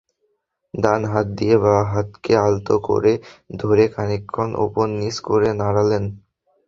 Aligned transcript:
ডান 0.73 1.01
হাত 1.11 1.27
দিয়ে 1.37 1.55
বাঁ 1.63 1.81
হাতকে 1.91 2.33
আলতো 2.45 2.75
করে 2.87 3.13
ধরে 3.59 3.83
খানিকক্ষণ 3.93 4.49
ওপর–নিচ 4.63 5.15
করে 5.27 5.49
নাড়লেন। 5.59 6.03